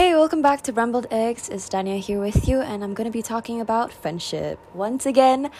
Hey, 0.00 0.14
welcome 0.14 0.40
back 0.40 0.62
to 0.62 0.72
Rambled 0.72 1.08
Eggs. 1.10 1.50
It's 1.50 1.68
Dania 1.68 1.98
here 2.00 2.22
with 2.22 2.48
you, 2.48 2.62
and 2.62 2.82
I'm 2.82 2.94
gonna 2.94 3.10
be 3.10 3.20
talking 3.20 3.60
about 3.60 3.92
friendship. 3.92 4.58
Once 4.72 5.04
again, 5.04 5.50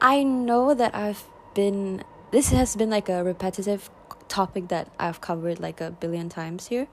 I 0.00 0.22
know 0.22 0.74
that 0.74 0.94
I've 0.94 1.24
been, 1.54 2.04
this 2.30 2.50
has 2.50 2.76
been 2.76 2.88
like 2.88 3.08
a 3.08 3.24
repetitive 3.24 3.90
topic 4.28 4.68
that 4.68 4.86
I've 5.00 5.20
covered 5.20 5.58
like 5.58 5.80
a 5.80 5.90
billion 5.90 6.28
times 6.28 6.68
here, 6.68 6.86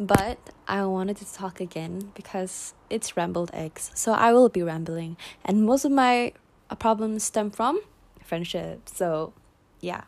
but 0.00 0.38
I 0.66 0.86
wanted 0.86 1.18
to 1.18 1.30
talk 1.30 1.60
again 1.60 2.12
because 2.14 2.72
it's 2.88 3.14
Rambled 3.14 3.50
Eggs. 3.52 3.90
So 3.92 4.12
I 4.12 4.32
will 4.32 4.48
be 4.48 4.62
rambling, 4.62 5.18
and 5.44 5.66
most 5.66 5.84
of 5.84 5.92
my 5.92 6.32
problems 6.78 7.24
stem 7.24 7.50
from 7.50 7.82
friendship. 8.24 8.88
So, 8.88 9.34
yeah. 9.82 10.04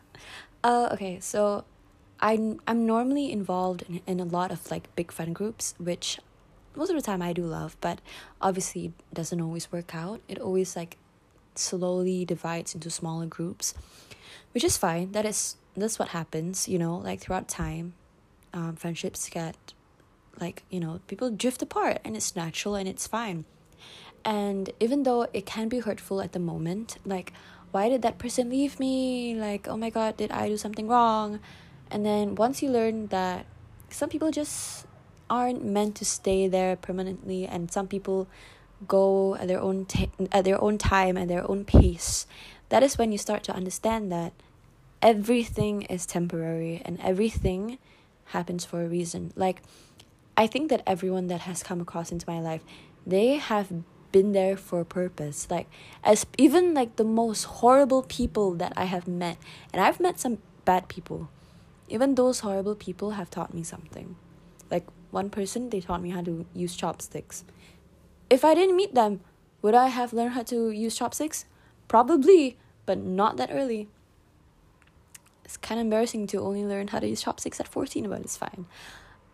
Uh, 0.63 0.89
okay, 0.93 1.19
so 1.19 1.65
I'm 2.19 2.59
I'm 2.65 2.87
normally 2.87 3.31
involved 3.31 3.83
in, 3.87 4.01
in 4.07 4.19
a 4.19 4.25
lot 4.25 4.51
of 4.51 4.71
like 4.71 4.89
big 4.95 5.11
friend 5.11 5.35
groups, 5.35 5.75
which 5.77 6.17
most 6.75 6.89
of 6.89 6.95
the 6.95 7.01
time 7.01 7.21
I 7.21 7.33
do 7.33 7.43
love, 7.43 7.77
but 7.81 7.99
obviously 8.41 8.85
it 8.85 9.13
doesn't 9.13 9.41
always 9.41 9.71
work 9.71 9.93
out. 9.95 10.21
It 10.27 10.39
always 10.39 10.75
like 10.75 10.97
slowly 11.55 12.25
divides 12.25 12.73
into 12.73 12.89
smaller 12.89 13.25
groups, 13.25 13.73
which 14.53 14.63
is 14.63 14.77
fine. 14.77 15.11
That 15.11 15.25
is 15.25 15.55
that's 15.75 15.99
what 15.99 16.09
happens, 16.09 16.67
you 16.67 16.77
know, 16.77 16.97
like 16.97 17.21
throughout 17.21 17.47
time, 17.47 17.93
um, 18.53 18.75
friendships 18.75 19.29
get 19.29 19.55
like, 20.39 20.63
you 20.69 20.79
know, 20.79 20.99
people 21.07 21.29
drift 21.29 21.61
apart 21.61 21.99
and 22.03 22.15
it's 22.15 22.35
natural 22.35 22.75
and 22.75 22.87
it's 22.87 23.07
fine. 23.07 23.45
And 24.23 24.69
even 24.79 25.03
though 25.03 25.27
it 25.33 25.45
can 25.45 25.67
be 25.67 25.79
hurtful 25.79 26.21
at 26.21 26.31
the 26.31 26.39
moment, 26.39 26.97
like 27.05 27.33
why 27.71 27.87
did 27.89 28.01
that 28.01 28.17
person 28.17 28.49
leave 28.49 28.79
me? 28.79 29.35
Like, 29.35 29.67
oh 29.67 29.77
my 29.77 29.89
god, 29.89 30.17
did 30.17 30.31
I 30.31 30.47
do 30.47 30.57
something 30.57 30.87
wrong? 30.87 31.39
And 31.89 32.05
then 32.05 32.35
once 32.35 32.61
you 32.61 32.69
learn 32.69 33.07
that 33.07 33.45
some 33.89 34.09
people 34.09 34.31
just 34.31 34.85
aren't 35.31 35.63
meant 35.63 35.95
to 35.95 36.05
stay 36.05 36.47
there 36.47 36.75
permanently 36.75 37.47
and 37.47 37.71
some 37.71 37.87
people 37.87 38.27
go 38.87 39.35
at 39.35 39.47
their 39.47 39.61
own 39.61 39.85
t- 39.85 40.11
at 40.31 40.43
their 40.43 40.61
own 40.61 40.77
time 40.77 41.15
and 41.15 41.29
their 41.29 41.49
own 41.49 41.63
pace. 41.63 42.27
That 42.69 42.83
is 42.83 42.97
when 42.97 43.11
you 43.11 43.17
start 43.17 43.43
to 43.45 43.53
understand 43.55 44.11
that 44.11 44.33
everything 45.01 45.83
is 45.83 46.05
temporary 46.05 46.81
and 46.83 46.99
everything 46.99 47.77
happens 48.25 48.65
for 48.65 48.83
a 48.83 48.87
reason. 48.87 49.31
Like 49.35 49.61
i 50.37 50.47
think 50.47 50.69
that 50.69 50.81
everyone 50.87 51.27
that 51.27 51.41
has 51.41 51.61
come 51.61 51.81
across 51.81 52.11
into 52.11 52.25
my 52.25 52.39
life 52.39 52.63
they 53.05 53.35
have 53.35 53.67
been 54.11 54.31
there 54.33 54.55
for 54.57 54.81
a 54.81 54.85
purpose. 54.85 55.47
Like 55.49 55.67
as 56.03 56.25
even 56.37 56.73
like 56.73 56.97
the 56.97 57.05
most 57.21 57.43
horrible 57.61 58.03
people 58.03 58.53
that 58.55 58.73
i 58.75 58.85
have 58.85 59.07
met 59.07 59.37
and 59.71 59.81
i've 59.81 59.99
met 59.99 60.19
some 60.19 60.37
bad 60.65 60.87
people 60.87 61.29
even 61.91 62.15
those 62.15 62.39
horrible 62.39 62.73
people 62.73 63.11
have 63.11 63.29
taught 63.29 63.53
me 63.53 63.63
something. 63.63 64.15
Like 64.71 64.87
one 65.11 65.29
person, 65.29 65.69
they 65.69 65.81
taught 65.81 66.01
me 66.01 66.09
how 66.09 66.21
to 66.21 66.45
use 66.53 66.75
chopsticks. 66.75 67.43
If 68.29 68.45
I 68.45 68.55
didn't 68.55 68.75
meet 68.75 68.95
them, 68.95 69.21
would 69.61 69.75
I 69.75 69.87
have 69.87 70.13
learned 70.13 70.31
how 70.31 70.43
to 70.43 70.71
use 70.71 70.95
chopsticks? 70.95 71.45
Probably, 71.87 72.57
but 72.85 72.97
not 72.97 73.37
that 73.37 73.49
early. 73.51 73.89
It's 75.43 75.57
kind 75.57 75.79
of 75.79 75.85
embarrassing 75.85 76.27
to 76.27 76.39
only 76.39 76.65
learn 76.65 76.87
how 76.87 76.99
to 76.99 77.07
use 77.07 77.21
chopsticks 77.21 77.59
at 77.59 77.67
14, 77.67 78.09
but 78.09 78.21
it's 78.21 78.37
fine. 78.37 78.65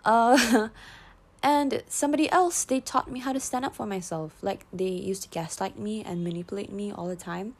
Uh, 0.03 0.69
and 1.43 1.83
somebody 1.87 2.29
else, 2.31 2.63
they 2.65 2.79
taught 2.79 3.09
me 3.09 3.19
how 3.19 3.31
to 3.31 3.39
stand 3.39 3.63
up 3.63 3.75
for 3.75 3.85
myself. 3.85 4.33
Like, 4.41 4.65
they 4.73 4.89
used 4.89 5.23
to 5.23 5.29
gaslight 5.29 5.77
me 5.77 6.03
and 6.03 6.23
manipulate 6.23 6.71
me 6.71 6.91
all 6.91 7.07
the 7.07 7.15
time. 7.15 7.55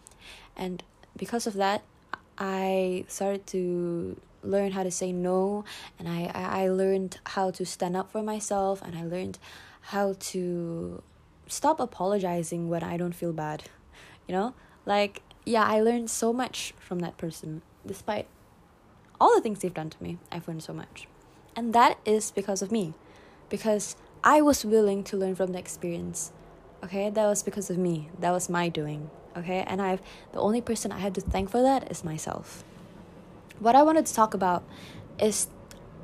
And 0.56 0.84
because 1.16 1.46
of 1.46 1.54
that, 1.54 1.84
I 2.38 3.06
started 3.08 3.48
to 3.48 4.20
learn 4.48 4.72
how 4.72 4.84
to 4.84 4.92
say 4.92 5.12
no 5.12 5.66
and 6.00 6.08
I, 6.08 6.32
I 6.34 6.70
learned 6.70 7.20
how 7.26 7.52
to 7.52 7.66
stand 7.66 7.96
up 7.96 8.12
for 8.12 8.24
myself 8.24 8.82
and 8.82 8.98
I 8.98 9.04
learned 9.04 9.40
how 9.82 10.16
to 10.20 11.02
stop 11.48 11.80
apologizing 11.80 12.70
when 12.70 12.84
I 12.84 12.98
don't 12.98 13.14
feel 13.14 13.34
bad. 13.34 13.64
You 14.28 14.36
know? 14.36 14.54
Like 14.86 15.22
yeah, 15.46 15.64
I 15.64 15.80
learned 15.80 16.10
so 16.10 16.34
much 16.34 16.74
from 16.80 17.00
that 17.00 17.18
person 17.18 17.62
despite 17.86 18.28
all 19.20 19.34
the 19.36 19.42
things 19.42 19.60
they've 19.60 19.74
done 19.74 19.90
to 19.90 20.04
me. 20.04 20.18
I've 20.32 20.48
learned 20.48 20.64
so 20.64 20.74
much. 20.74 21.08
And 21.56 21.74
that 21.74 21.98
is 22.06 22.32
because 22.32 22.62
of 22.62 22.72
me. 22.72 22.94
Because 23.50 23.96
I 24.24 24.42
was 24.42 24.66
willing 24.66 25.04
to 25.06 25.18
learn 25.18 25.36
from 25.36 25.54
the 25.54 25.60
experience. 25.60 26.32
Okay? 26.84 27.10
That 27.10 27.26
was 27.26 27.44
because 27.44 27.70
of 27.70 27.78
me. 27.78 28.10
That 28.20 28.32
was 28.32 28.50
my 28.50 28.70
doing. 28.70 29.10
Okay? 29.36 29.64
And 29.66 29.82
I've 29.82 30.02
the 30.34 30.40
only 30.40 30.62
person 30.62 30.92
I 30.92 31.00
had 31.00 31.16
to 31.16 31.22
thank 31.22 31.50
for 31.50 31.62
that 31.62 31.90
is 31.90 32.04
myself 32.04 32.64
what 33.60 33.76
I 33.76 33.84
wanted 33.84 34.06
to 34.06 34.14
talk 34.14 34.34
about 34.34 34.64
is 35.20 35.48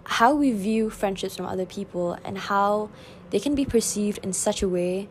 how 0.05 0.33
we 0.35 0.51
view 0.51 0.89
friendships 0.89 1.37
from 1.37 1.45
other 1.45 1.65
people 1.65 2.17
and 2.23 2.37
how 2.37 2.89
they 3.29 3.39
can 3.39 3.55
be 3.55 3.65
perceived 3.65 4.19
in 4.19 4.33
such 4.33 4.61
a 4.61 4.69
way 4.69 5.07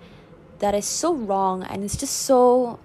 that 0.59 0.75
is 0.75 0.85
so 0.85 1.15
wrong 1.15 1.63
and 1.63 1.83
it's 1.83 1.97
just 1.97 2.17
so 2.17 2.79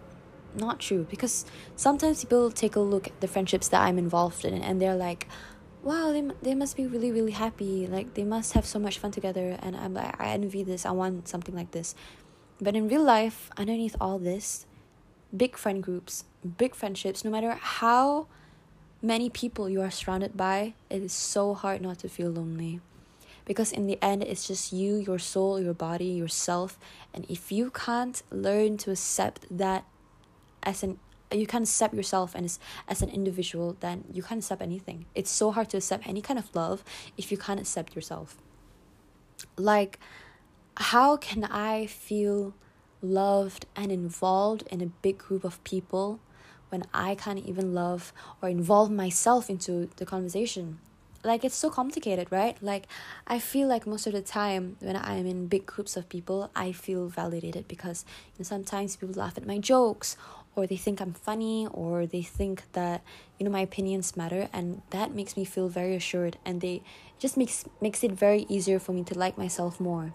not 0.56 0.80
true. 0.80 1.06
Because 1.10 1.46
sometimes 1.76 2.24
people 2.24 2.50
take 2.50 2.76
a 2.76 2.80
look 2.80 3.08
at 3.08 3.22
the 3.22 3.28
friendships 3.28 3.68
that 3.70 3.82
I'm 3.82 3.98
involved 3.98 4.46
in 4.46 4.54
and 4.62 4.82
they're 4.82 4.96
like 4.96 5.28
wow 5.84 6.12
they, 6.12 6.30
they 6.42 6.56
must 6.56 6.76
be 6.76 6.88
really 6.88 7.12
really 7.12 7.32
happy. 7.32 7.88
Like 7.88 8.14
they 8.16 8.24
must 8.24 8.54
have 8.54 8.66
so 8.66 8.80
much 8.80 9.00
fun 9.00 9.12
together. 9.12 9.58
And 9.62 9.76
I'm 9.76 9.94
like 9.94 10.20
I 10.20 10.30
envy 10.30 10.64
this. 10.64 10.86
I 10.86 10.92
want 10.92 11.28
something 11.28 11.56
like 11.56 11.72
this. 11.72 11.94
But 12.60 12.76
in 12.76 12.88
real 12.88 13.04
life 13.04 13.52
underneath 13.58 13.96
all 14.02 14.18
this 14.18 14.66
big 15.36 15.58
friend 15.58 15.84
groups 15.84 16.24
big 16.58 16.74
friendships 16.74 17.26
no 17.26 17.30
matter 17.30 17.52
how 17.60 18.28
many 19.08 19.30
people 19.30 19.70
you 19.70 19.82
are 19.82 19.90
surrounded 19.90 20.36
by, 20.36 20.74
it 20.90 21.02
is 21.02 21.14
so 21.14 21.54
hard 21.54 21.82
not 21.82 22.00
to 22.00 22.10
feel 22.10 22.30
lonely. 22.30 22.82
Because 23.46 23.72
in 23.72 23.88
the 23.88 23.98
end, 24.04 24.24
it's 24.24 24.46
just 24.46 24.74
you, 24.74 24.98
your 24.98 25.18
soul, 25.18 25.60
your 25.62 25.74
body, 25.74 26.08
yourself. 26.08 26.78
And 27.14 27.26
if 27.30 27.50
you 27.50 27.72
can't 27.72 28.22
learn 28.30 28.76
to 28.80 28.92
accept 28.92 29.46
that 29.50 29.86
as 30.62 30.84
an 30.84 31.00
you 31.30 31.46
can't 31.46 31.66
accept 31.66 31.94
yourself 31.94 32.36
and 32.36 32.46
as, 32.46 32.58
as 32.88 33.02
an 33.02 33.10
individual, 33.10 33.76
then 33.82 34.06
you 34.14 34.24
can't 34.24 34.40
accept 34.40 34.62
anything. 34.62 35.06
It's 35.14 35.30
so 35.30 35.52
hard 35.52 35.70
to 35.72 35.78
accept 35.78 36.08
any 36.08 36.22
kind 36.22 36.40
of 36.40 36.54
love 36.56 36.86
if 37.18 37.32
you 37.32 37.38
can't 37.38 37.60
accept 37.60 37.96
yourself. 37.96 38.38
Like, 39.58 40.00
how 40.78 41.18
can 41.18 41.44
I 41.44 41.86
feel 41.86 42.54
loved 43.02 43.66
and 43.76 43.92
involved 43.92 44.64
in 44.72 44.80
a 44.82 44.86
big 44.86 45.18
group 45.18 45.44
of 45.44 45.62
people 45.66 46.20
when 46.70 46.84
I 46.94 47.16
can't 47.16 47.40
even 47.46 47.74
love 47.74 48.14
or 48.42 48.50
involve 48.50 48.92
myself 48.92 49.50
into 49.50 49.90
the 49.98 50.06
conversation. 50.06 50.80
Like 51.24 51.44
it's 51.44 51.56
so 51.56 51.70
complicated, 51.70 52.28
right? 52.32 52.62
Like 52.62 52.88
I 53.26 53.40
feel 53.40 53.68
like 53.68 53.88
most 53.88 54.08
of 54.08 54.14
the 54.14 54.22
time 54.22 54.78
when 54.80 54.96
I'm 54.96 55.26
in 55.26 55.48
big 55.48 55.66
groups 55.66 55.98
of 55.98 56.08
people, 56.10 56.52
I 56.56 56.72
feel 56.72 57.08
validated 57.08 57.68
because 57.68 58.06
you 58.34 58.40
know, 58.40 58.44
sometimes 58.44 58.96
people 58.96 59.16
laugh 59.16 59.38
at 59.38 59.46
my 59.46 59.58
jokes 59.58 60.16
or 60.58 60.66
they 60.66 60.76
think 60.76 61.00
I'm 61.00 61.14
funny 61.14 61.68
or 61.72 62.06
they 62.06 62.24
think 62.24 62.64
that 62.74 63.04
you 63.38 63.46
know 63.46 63.52
my 63.52 63.62
opinions 63.62 64.18
matter 64.18 64.50
and 64.52 64.82
that 64.90 65.14
makes 65.14 65.38
me 65.38 65.46
feel 65.46 65.70
very 65.70 65.96
assured 65.96 66.38
and 66.44 66.60
they 66.60 66.82
just 67.20 67.38
makes 67.38 67.64
makes 67.80 68.04
it 68.04 68.12
very 68.12 68.46
easier 68.50 68.80
for 68.80 68.92
me 68.92 69.04
to 69.04 69.18
like 69.18 69.38
myself 69.38 69.80
more 69.80 70.14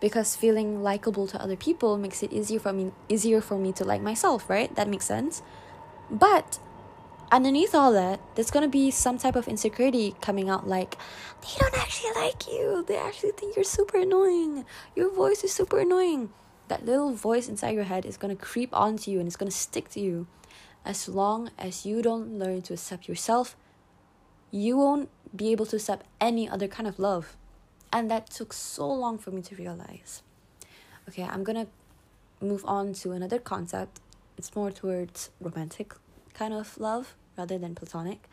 because 0.00 0.36
feeling 0.36 0.82
likable 0.82 1.26
to 1.26 1.40
other 1.42 1.56
people 1.56 1.96
makes 1.96 2.22
it 2.22 2.32
easier 2.32 2.60
for 2.60 2.72
me 2.72 2.92
easier 3.08 3.40
for 3.40 3.58
me 3.58 3.72
to 3.72 3.84
like 3.84 4.02
myself 4.02 4.48
right 4.50 4.74
that 4.76 4.86
makes 4.86 5.06
sense 5.06 5.42
but 6.10 6.58
underneath 7.30 7.74
all 7.74 7.92
that, 7.92 8.20
there's 8.34 8.50
gonna 8.50 8.68
be 8.68 8.90
some 8.90 9.18
type 9.18 9.36
of 9.36 9.46
insecurity 9.48 10.14
coming 10.20 10.50
out 10.50 10.66
like, 10.66 10.96
they 11.42 11.58
don't 11.58 11.78
actually 11.78 12.12
like 12.20 12.48
you. 12.48 12.84
They 12.86 12.96
actually 12.96 13.32
think 13.32 13.56
you're 13.56 13.64
super 13.64 13.98
annoying. 13.98 14.64
Your 14.96 15.10
voice 15.10 15.44
is 15.44 15.52
super 15.52 15.78
annoying. 15.78 16.30
That 16.68 16.84
little 16.84 17.12
voice 17.12 17.48
inside 17.48 17.74
your 17.74 17.84
head 17.84 18.04
is 18.04 18.16
gonna 18.16 18.36
creep 18.36 18.70
onto 18.72 19.10
you 19.10 19.18
and 19.18 19.26
it's 19.26 19.36
gonna 19.36 19.50
stick 19.50 19.88
to 19.90 20.00
you. 20.00 20.26
As 20.84 21.08
long 21.08 21.50
as 21.58 21.84
you 21.84 22.02
don't 22.02 22.38
learn 22.38 22.62
to 22.62 22.74
accept 22.74 23.08
yourself, 23.08 23.56
you 24.50 24.76
won't 24.76 25.08
be 25.34 25.52
able 25.52 25.66
to 25.66 25.76
accept 25.76 26.06
any 26.20 26.48
other 26.48 26.66
kind 26.66 26.88
of 26.88 26.98
love. 26.98 27.36
And 27.92 28.10
that 28.10 28.30
took 28.30 28.52
so 28.52 28.90
long 28.90 29.18
for 29.18 29.30
me 29.30 29.42
to 29.42 29.54
realize. 29.56 30.22
Okay, 31.08 31.22
I'm 31.24 31.44
gonna 31.44 31.66
move 32.40 32.64
on 32.66 32.92
to 32.94 33.12
another 33.12 33.38
concept 33.38 34.00
it's 34.40 34.56
more 34.56 34.70
towards 34.70 35.28
romantic 35.38 35.92
kind 36.32 36.54
of 36.54 36.78
love 36.80 37.14
rather 37.36 37.58
than 37.58 37.74
platonic. 37.74 38.26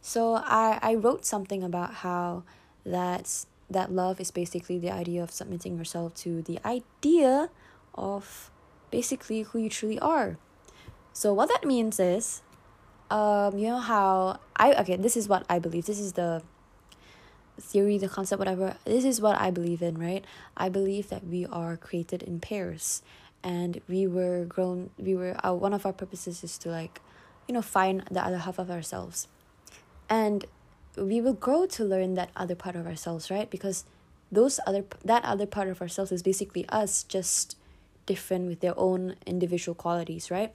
So 0.00 0.34
I, 0.36 0.78
I 0.80 0.94
wrote 0.94 1.26
something 1.26 1.64
about 1.64 1.94
how 2.06 2.44
that's 2.86 3.48
that 3.68 3.90
love 3.90 4.20
is 4.20 4.30
basically 4.30 4.78
the 4.78 4.92
idea 4.92 5.20
of 5.20 5.32
submitting 5.32 5.76
yourself 5.76 6.14
to 6.22 6.42
the 6.42 6.60
idea 6.64 7.50
of 7.96 8.52
basically 8.92 9.42
who 9.42 9.58
you 9.58 9.68
truly 9.68 9.98
are. 9.98 10.38
So 11.12 11.34
what 11.34 11.48
that 11.48 11.64
means 11.66 11.98
is 11.98 12.40
um 13.10 13.58
you 13.58 13.66
know 13.66 13.80
how 13.80 14.38
I 14.56 14.74
okay, 14.82 14.94
this 14.94 15.16
is 15.16 15.28
what 15.28 15.44
I 15.50 15.58
believe. 15.58 15.86
This 15.86 15.98
is 15.98 16.12
the 16.12 16.42
theory, 17.60 17.98
the 17.98 18.08
concept, 18.08 18.38
whatever. 18.38 18.76
This 18.84 19.04
is 19.04 19.20
what 19.20 19.36
I 19.40 19.50
believe 19.50 19.82
in, 19.82 19.98
right? 19.98 20.24
I 20.56 20.68
believe 20.68 21.08
that 21.08 21.26
we 21.26 21.46
are 21.46 21.76
created 21.76 22.22
in 22.22 22.38
pairs 22.38 23.02
and 23.42 23.80
we 23.88 24.06
were 24.06 24.44
grown 24.44 24.90
we 24.98 25.14
were 25.14 25.36
uh, 25.44 25.52
one 25.52 25.72
of 25.72 25.86
our 25.86 25.92
purposes 25.92 26.42
is 26.42 26.58
to 26.58 26.68
like 26.68 27.00
you 27.46 27.54
know 27.54 27.62
find 27.62 28.04
the 28.10 28.24
other 28.24 28.38
half 28.38 28.58
of 28.58 28.70
ourselves. 28.70 29.28
And 30.10 30.46
we 30.96 31.20
will 31.20 31.34
grow 31.34 31.66
to 31.66 31.84
learn 31.84 32.14
that 32.14 32.30
other 32.34 32.54
part 32.54 32.76
of 32.76 32.86
ourselves 32.86 33.30
right? 33.30 33.50
Because 33.50 33.84
those 34.30 34.60
other 34.66 34.84
that 35.04 35.24
other 35.24 35.46
part 35.46 35.68
of 35.68 35.80
ourselves 35.80 36.12
is 36.12 36.22
basically 36.22 36.68
us 36.68 37.02
just 37.04 37.56
different 38.06 38.48
with 38.48 38.60
their 38.60 38.78
own 38.78 39.16
individual 39.26 39.74
qualities 39.74 40.30
right? 40.30 40.52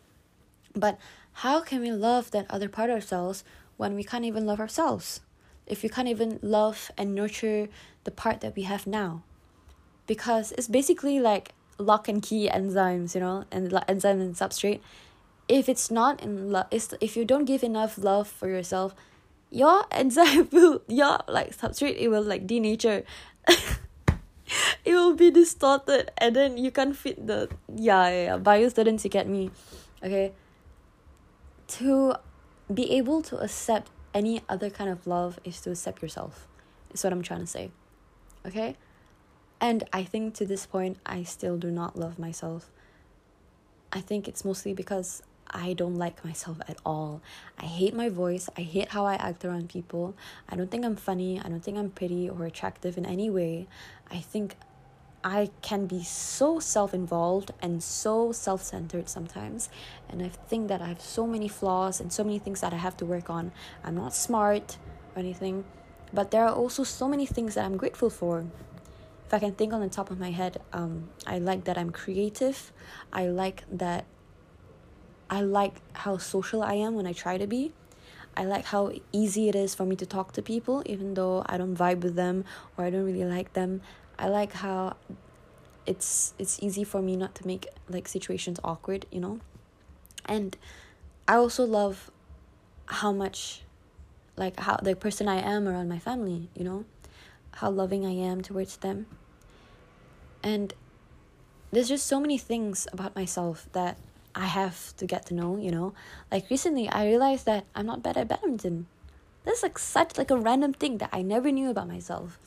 But 0.75 0.97
how 1.37 1.61
can 1.61 1.81
we 1.81 1.91
love 1.91 2.31
that 2.31 2.45
other 2.49 2.69
part 2.69 2.89
of 2.89 2.95
ourselves 2.95 3.43
when 3.77 3.95
we 3.95 4.03
can't 4.03 4.25
even 4.25 4.45
love 4.45 4.59
ourselves? 4.59 5.21
If 5.65 5.81
we 5.81 5.89
can't 5.89 6.07
even 6.07 6.39
love 6.41 6.91
and 6.97 7.15
nurture 7.15 7.69
the 8.03 8.11
part 8.11 8.41
that 8.41 8.55
we 8.55 8.63
have 8.63 8.85
now? 8.85 9.23
Because 10.05 10.51
it's 10.53 10.67
basically 10.67 11.19
like 11.19 11.53
lock 11.77 12.07
and 12.07 12.21
key 12.21 12.49
enzymes 12.49 13.15
you 13.15 13.21
know 13.21 13.45
and 13.51 13.73
enzyme 13.87 14.21
and 14.21 14.35
substrate. 14.35 14.79
If 15.47 15.67
it's 15.67 15.91
not 15.91 16.23
in 16.23 16.51
love 16.51 16.67
if 16.71 17.17
you 17.17 17.25
don't 17.25 17.45
give 17.45 17.63
enough 17.63 17.97
love 17.97 18.27
for 18.27 18.47
yourself 18.47 18.95
your 19.51 19.85
enzyme 19.91 20.49
will 20.51 20.81
your 20.87 21.19
like 21.27 21.55
substrate 21.55 21.97
it 21.97 22.09
will 22.09 22.23
like 22.23 22.47
denature. 22.47 23.03
It 24.85 24.93
will 24.93 25.15
be 25.15 25.31
distorted 25.31 26.11
and 26.17 26.35
then 26.35 26.57
you 26.57 26.69
can't 26.69 26.95
fit 26.95 27.25
the 27.25 27.49
yeah, 27.73 28.09
yeah, 28.09 28.23
yeah. 28.23 28.37
bio 28.37 28.67
students 28.67 29.03
you 29.05 29.09
get 29.09 29.27
me 29.27 29.49
okay? 30.03 30.33
To 31.79 32.15
be 32.71 32.91
able 32.91 33.21
to 33.23 33.37
accept 33.37 33.89
any 34.13 34.41
other 34.47 34.69
kind 34.69 34.89
of 34.89 35.07
love 35.07 35.39
is 35.43 35.59
to 35.61 35.71
accept 35.71 36.01
yourself 36.01 36.47
is 36.91 37.03
what 37.03 37.11
i'm 37.11 37.21
trying 37.21 37.39
to 37.39 37.47
say 37.47 37.71
okay 38.45 38.75
and 39.63 39.85
I 39.93 40.03
think 40.03 40.33
to 40.35 40.45
this 40.45 40.65
point, 40.65 40.97
I 41.05 41.23
still 41.23 41.55
do 41.55 41.71
not 41.71 41.97
love 41.97 42.19
myself. 42.19 42.69
I 43.93 44.01
think 44.01 44.27
it's 44.27 44.43
mostly 44.43 44.73
because 44.73 45.23
I 45.49 45.71
don't 45.71 45.95
like 45.95 46.25
myself 46.25 46.57
at 46.67 46.79
all. 46.85 47.21
I 47.57 47.67
hate 47.67 47.93
my 47.93 48.09
voice. 48.09 48.49
I 48.57 48.61
hate 48.61 48.89
how 48.89 49.05
I 49.05 49.15
act 49.15 49.45
around 49.45 49.69
people. 49.69 50.15
I 50.49 50.57
don't 50.57 50.69
think 50.69 50.83
I'm 50.83 50.97
funny. 50.97 51.39
I 51.39 51.47
don't 51.47 51.63
think 51.63 51.77
I'm 51.77 51.91
pretty 51.91 52.29
or 52.29 52.43
attractive 52.45 52.97
in 52.97 53.05
any 53.05 53.29
way. 53.29 53.69
I 54.11 54.17
think 54.17 54.57
I 55.23 55.49
can 55.61 55.85
be 55.85 56.03
so 56.03 56.59
self 56.59 56.93
involved 56.93 57.51
and 57.61 57.81
so 57.81 58.33
self 58.33 58.61
centered 58.63 59.07
sometimes. 59.07 59.69
And 60.09 60.21
I 60.21 60.27
think 60.27 60.67
that 60.67 60.81
I 60.81 60.87
have 60.87 60.99
so 60.99 61.25
many 61.25 61.47
flaws 61.47 62.01
and 62.01 62.11
so 62.11 62.25
many 62.25 62.37
things 62.37 62.59
that 62.59 62.73
I 62.73 62.77
have 62.87 62.97
to 62.97 63.05
work 63.05 63.29
on. 63.29 63.53
I'm 63.81 63.95
not 63.95 64.13
smart 64.13 64.77
or 65.15 65.19
anything, 65.19 65.63
but 66.11 66.31
there 66.31 66.43
are 66.43 66.53
also 66.53 66.83
so 66.83 67.07
many 67.07 67.25
things 67.25 67.55
that 67.55 67.63
I'm 67.63 67.77
grateful 67.77 68.09
for 68.09 68.43
if 69.33 69.41
I 69.41 69.47
can 69.47 69.55
think 69.55 69.73
on 69.73 69.81
the 69.81 69.89
top 69.89 70.11
of 70.11 70.19
my 70.19 70.29
head, 70.29 70.61
um, 70.73 71.09
I 71.25 71.39
like 71.39 71.63
that 71.63 71.75
I'm 71.75 71.89
creative. 71.89 72.71
I 73.11 73.25
like 73.25 73.63
that 73.71 74.05
I 75.27 75.41
like 75.41 75.81
how 75.93 76.17
social 76.17 76.61
I 76.61 76.75
am 76.75 76.93
when 76.93 77.07
I 77.07 77.13
try 77.13 77.39
to 77.39 77.47
be. 77.47 77.73
I 78.37 78.45
like 78.45 78.65
how 78.65 78.91
easy 79.11 79.49
it 79.49 79.55
is 79.55 79.73
for 79.73 79.85
me 79.85 79.95
to 79.95 80.05
talk 80.05 80.33
to 80.33 80.43
people, 80.43 80.83
even 80.85 81.15
though 81.15 81.41
I 81.47 81.57
don't 81.57 81.75
vibe 81.75 82.01
with 82.01 82.13
them 82.15 82.45
or 82.77 82.85
I 82.85 82.91
don't 82.91 83.05
really 83.05 83.25
like 83.25 83.53
them. 83.53 83.81
I 84.19 84.27
like 84.27 84.53
how 84.53 84.97
it's 85.87 86.35
it's 86.37 86.61
easy 86.61 86.83
for 86.83 87.01
me 87.01 87.15
not 87.15 87.33
to 87.35 87.47
make 87.47 87.65
like 87.89 88.07
situations 88.07 88.59
awkward, 88.63 89.07
you 89.11 89.19
know. 89.19 89.39
And 90.25 90.55
I 91.27 91.37
also 91.37 91.63
love 91.65 92.11
how 92.85 93.11
much 93.11 93.63
like 94.37 94.59
how 94.59 94.77
the 94.77 94.95
person 94.95 95.27
I 95.27 95.41
am 95.41 95.67
around 95.67 95.89
my 95.89 95.97
family, 95.97 96.49
you 96.53 96.63
know, 96.63 96.85
how 97.55 97.71
loving 97.71 98.05
I 98.05 98.11
am 98.11 98.43
towards 98.43 98.77
them. 98.77 99.07
And 100.43 100.73
there's 101.71 101.87
just 101.87 102.05
so 102.05 102.19
many 102.19 102.37
things 102.37 102.87
about 102.91 103.15
myself 103.15 103.67
that 103.71 103.97
I 104.35 104.45
have 104.45 104.95
to 104.97 105.05
get 105.05 105.25
to 105.27 105.33
know, 105.33 105.57
you 105.57 105.71
know? 105.71 105.93
Like 106.31 106.49
recently 106.49 106.89
I 106.89 107.05
realized 107.05 107.45
that 107.45 107.65
I'm 107.73 107.85
not 107.85 108.03
bad 108.03 108.17
at 108.17 108.27
badminton. 108.27 108.87
That's 109.45 109.63
like 109.63 109.79
such 109.79 110.17
like 110.17 110.31
a 110.31 110.37
random 110.37 110.73
thing 110.73 110.97
that 110.99 111.09
I 111.11 111.21
never 111.21 111.51
knew 111.51 111.69
about 111.69 111.87
myself. 111.87 112.39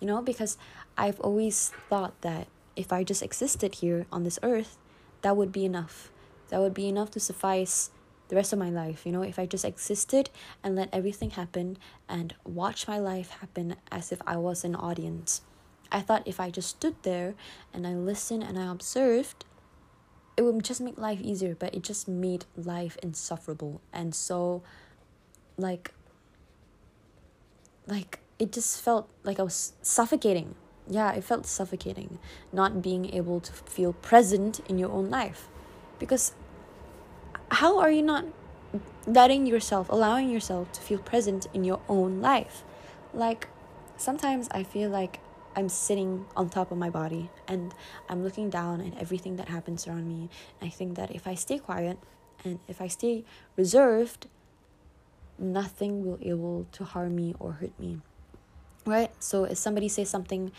You 0.00 0.06
know, 0.06 0.20
because 0.20 0.58
I've 0.98 1.20
always 1.20 1.72
thought 1.88 2.20
that 2.22 2.48
if 2.76 2.92
I 2.92 3.04
just 3.04 3.22
existed 3.22 3.76
here 3.76 4.06
on 4.10 4.24
this 4.24 4.38
earth, 4.42 4.76
that 5.22 5.36
would 5.36 5.52
be 5.52 5.64
enough. 5.64 6.10
That 6.48 6.60
would 6.60 6.74
be 6.74 6.88
enough 6.88 7.10
to 7.12 7.20
suffice 7.20 7.90
the 8.28 8.36
rest 8.36 8.52
of 8.52 8.58
my 8.58 8.70
life, 8.70 9.04
you 9.04 9.12
know, 9.12 9.22
if 9.22 9.38
I 9.38 9.46
just 9.46 9.64
existed 9.64 10.30
and 10.62 10.74
let 10.74 10.88
everything 10.92 11.30
happen 11.30 11.76
and 12.08 12.34
watch 12.44 12.88
my 12.88 12.98
life 12.98 13.30
happen 13.30 13.76
as 13.92 14.12
if 14.12 14.20
I 14.26 14.36
was 14.36 14.64
an 14.64 14.74
audience. 14.74 15.42
I 15.94 16.00
thought 16.00 16.24
if 16.26 16.40
I 16.40 16.50
just 16.50 16.70
stood 16.70 16.96
there 17.04 17.34
and 17.72 17.86
I 17.86 17.94
listened 17.94 18.42
and 18.42 18.58
I 18.58 18.70
observed, 18.70 19.44
it 20.36 20.42
would 20.42 20.64
just 20.64 20.80
make 20.80 20.98
life 20.98 21.20
easier, 21.20 21.54
but 21.54 21.72
it 21.72 21.84
just 21.84 22.08
made 22.08 22.46
life 22.56 22.98
insufferable. 23.00 23.80
And 23.92 24.12
so, 24.12 24.64
like, 25.56 25.92
like, 27.86 28.18
it 28.40 28.50
just 28.50 28.80
felt 28.80 29.08
like 29.22 29.38
I 29.38 29.44
was 29.44 29.74
suffocating. 29.82 30.56
Yeah, 30.88 31.12
it 31.12 31.22
felt 31.22 31.46
suffocating 31.46 32.18
not 32.52 32.82
being 32.82 33.14
able 33.14 33.38
to 33.38 33.52
feel 33.52 33.92
present 33.92 34.60
in 34.68 34.78
your 34.78 34.90
own 34.90 35.08
life. 35.08 35.46
Because 36.00 36.34
how 37.52 37.78
are 37.78 37.92
you 37.92 38.02
not 38.02 38.24
letting 39.06 39.46
yourself, 39.46 39.88
allowing 39.88 40.28
yourself 40.28 40.72
to 40.72 40.80
feel 40.80 40.98
present 40.98 41.46
in 41.54 41.62
your 41.62 41.80
own 41.88 42.20
life? 42.20 42.64
Like, 43.12 43.46
sometimes 43.96 44.48
I 44.50 44.64
feel 44.64 44.90
like 44.90 45.20
I'm 45.56 45.68
sitting 45.68 46.24
on 46.36 46.48
top 46.48 46.70
of 46.72 46.78
my 46.78 46.90
body 46.90 47.30
and 47.48 47.74
I'm 48.08 48.22
looking 48.24 48.50
down 48.50 48.80
at 48.80 49.00
everything 49.00 49.36
that 49.36 49.48
happens 49.48 49.86
around 49.86 50.08
me. 50.08 50.28
And 50.60 50.68
I 50.68 50.70
think 50.70 50.96
that 50.96 51.14
if 51.14 51.26
I 51.26 51.34
stay 51.34 51.58
quiet 51.58 51.98
and 52.44 52.58
if 52.68 52.80
I 52.80 52.88
stay 52.88 53.24
reserved, 53.56 54.26
nothing 55.38 56.04
will 56.04 56.18
able 56.22 56.66
to 56.72 56.84
harm 56.84 57.16
me 57.16 57.34
or 57.38 57.52
hurt 57.52 57.78
me. 57.78 58.00
Right? 58.84 59.10
So 59.18 59.44
if 59.44 59.58
somebody 59.58 59.88
says 59.88 60.10
something 60.10 60.52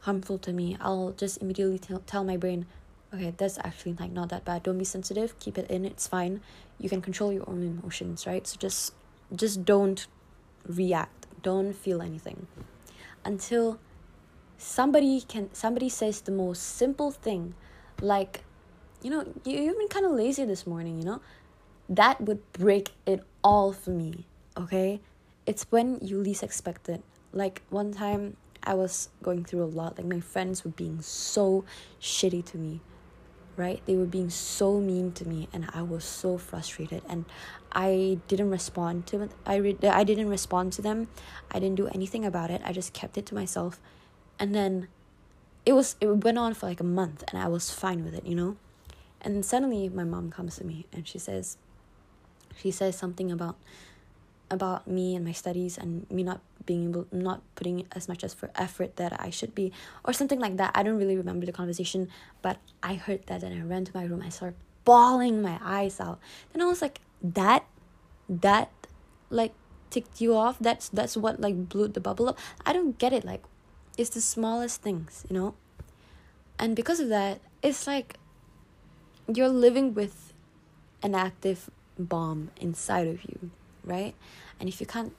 harmful 0.00 0.38
to 0.38 0.52
me, 0.52 0.76
I'll 0.80 1.12
just 1.12 1.42
immediately 1.42 1.78
tell, 1.78 1.98
tell 2.00 2.24
my 2.24 2.36
brain, 2.36 2.66
okay, 3.12 3.32
that's 3.36 3.58
actually 3.58 3.94
like 3.94 4.12
not 4.12 4.28
that 4.28 4.44
bad. 4.44 4.62
Don't 4.62 4.78
be 4.78 4.84
sensitive. 4.84 5.38
Keep 5.38 5.58
it 5.58 5.70
in. 5.70 5.84
It's 5.84 6.06
fine. 6.06 6.40
You 6.78 6.88
can 6.88 7.00
control 7.02 7.32
your 7.32 7.48
own 7.48 7.62
emotions, 7.62 8.26
right? 8.26 8.46
So 8.46 8.56
just 8.58 8.92
just 9.34 9.64
don't 9.64 10.06
react. 10.66 11.26
Don't 11.42 11.72
feel 11.72 12.02
anything 12.02 12.46
until 13.24 13.78
somebody 14.58 15.20
can 15.20 15.52
somebody 15.52 15.88
says 15.88 16.22
the 16.22 16.32
most 16.32 16.62
simple 16.62 17.10
thing 17.10 17.54
like 18.00 18.44
you 19.02 19.10
know 19.10 19.24
you, 19.44 19.58
you've 19.58 19.78
been 19.78 19.88
kind 19.88 20.06
of 20.06 20.12
lazy 20.12 20.44
this 20.44 20.66
morning 20.66 20.98
you 20.98 21.04
know? 21.04 21.20
That 21.88 22.20
would 22.20 22.40
break 22.52 22.90
it 23.06 23.22
all 23.44 23.72
for 23.72 23.90
me 23.90 24.26
okay? 24.56 25.00
It's 25.46 25.70
when 25.70 25.98
you 26.02 26.18
least 26.18 26.42
expect 26.42 26.88
it. 26.88 27.02
Like 27.32 27.62
one 27.70 27.92
time 27.92 28.36
i 28.62 28.74
was 28.74 29.10
going 29.22 29.44
through 29.44 29.62
a 29.62 29.70
lot 29.70 29.96
like 29.96 30.06
my 30.06 30.18
friends 30.18 30.64
were 30.64 30.72
being 30.72 31.00
so 31.00 31.64
shitty 32.00 32.44
to 32.44 32.58
me 32.58 32.80
right? 33.56 33.80
They 33.86 33.96
were 33.96 34.04
being 34.04 34.28
so 34.28 34.80
mean 34.80 35.12
to 35.12 35.26
me 35.26 35.48
and 35.52 35.68
i 35.72 35.82
was 35.82 36.04
so 36.04 36.36
frustrated 36.36 37.02
and 37.08 37.24
i 37.72 38.18
didn't 38.28 38.50
respond 38.50 39.06
to 39.06 39.28
i 39.46 39.56
re- 39.56 39.78
i 39.82 40.04
didn't 40.04 40.28
respond 40.28 40.72
to 40.74 40.82
them. 40.82 41.08
I 41.50 41.58
didn't 41.58 41.76
do 41.76 41.86
anything 41.88 42.24
about 42.24 42.50
it. 42.50 42.60
I 42.64 42.72
just 42.72 42.92
kept 42.92 43.16
it 43.16 43.26
to 43.26 43.34
myself 43.34 43.80
and 44.38 44.54
then 44.54 44.88
it 45.64 45.72
was 45.72 45.96
it 46.00 46.06
went 46.06 46.38
on 46.38 46.54
for 46.54 46.66
like 46.66 46.80
a 46.80 46.84
month 46.84 47.24
and 47.28 47.42
I 47.42 47.48
was 47.48 47.70
fine 47.70 48.04
with 48.04 48.14
it, 48.14 48.26
you 48.26 48.34
know? 48.34 48.56
And 49.20 49.34
then 49.34 49.42
suddenly 49.42 49.88
my 49.88 50.04
mom 50.04 50.30
comes 50.30 50.56
to 50.56 50.64
me 50.64 50.86
and 50.92 51.06
she 51.06 51.18
says 51.18 51.56
she 52.56 52.70
says 52.70 52.96
something 52.96 53.30
about 53.30 53.56
about 54.50 54.86
me 54.86 55.16
and 55.16 55.24
my 55.24 55.32
studies 55.32 55.76
and 55.76 56.08
me 56.10 56.22
not 56.22 56.40
being 56.64 56.90
able 56.90 57.06
not 57.10 57.42
putting 57.54 57.86
as 57.92 58.08
much 58.08 58.22
as 58.22 58.34
for 58.34 58.50
effort 58.54 58.96
that 58.96 59.20
I 59.20 59.30
should 59.30 59.54
be 59.54 59.72
or 60.04 60.12
something 60.12 60.38
like 60.38 60.56
that. 60.56 60.72
I 60.74 60.82
don't 60.82 60.98
really 60.98 61.16
remember 61.16 61.46
the 61.46 61.52
conversation, 61.52 62.08
but 62.42 62.58
I 62.82 62.94
heard 62.94 63.26
that 63.26 63.42
and 63.42 63.54
I 63.54 63.64
ran 63.64 63.84
to 63.84 63.92
my 63.94 64.04
room. 64.04 64.22
I 64.22 64.28
started 64.28 64.56
bawling 64.84 65.42
my 65.42 65.58
eyes 65.62 66.00
out. 66.00 66.20
Then 66.52 66.62
I 66.62 66.66
was 66.66 66.80
like, 66.80 67.00
that 67.22 67.66
that 68.28 68.70
like 69.30 69.54
ticked 69.90 70.20
you 70.20 70.34
off? 70.34 70.58
That's 70.60 70.88
that's 70.88 71.16
what 71.16 71.40
like 71.40 71.68
blew 71.68 71.88
the 71.88 72.00
bubble 72.00 72.28
up. 72.28 72.38
I 72.64 72.72
don't 72.72 72.98
get 72.98 73.12
it. 73.12 73.24
Like 73.24 73.42
it's 73.96 74.10
the 74.10 74.20
smallest 74.20 74.82
things, 74.82 75.24
you 75.28 75.34
know? 75.34 75.54
And 76.58 76.74
because 76.74 77.00
of 77.00 77.08
that, 77.08 77.40
it's 77.62 77.86
like 77.86 78.16
you're 79.32 79.48
living 79.48 79.94
with 79.94 80.32
an 81.02 81.14
active 81.14 81.70
bomb 81.98 82.50
inside 82.60 83.08
of 83.08 83.24
you, 83.24 83.50
right? 83.84 84.14
And 84.60 84.68
if 84.68 84.80
you 84.80 84.86
can't 84.86 85.14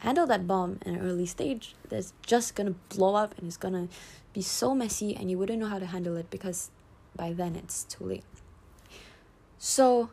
handle 0.00 0.26
that 0.26 0.46
bomb 0.46 0.78
in 0.84 0.94
an 0.94 1.00
early 1.00 1.26
stage, 1.26 1.74
that's 1.88 2.12
just 2.22 2.54
gonna 2.54 2.74
blow 2.88 3.14
up 3.14 3.36
and 3.38 3.46
it's 3.46 3.56
gonna 3.56 3.88
be 4.32 4.42
so 4.42 4.74
messy 4.74 5.14
and 5.14 5.30
you 5.30 5.38
wouldn't 5.38 5.58
know 5.58 5.66
how 5.66 5.78
to 5.78 5.86
handle 5.86 6.16
it 6.16 6.30
because 6.30 6.70
by 7.16 7.32
then 7.32 7.56
it's 7.56 7.84
too 7.84 8.04
late. 8.04 8.24
So, 9.58 10.10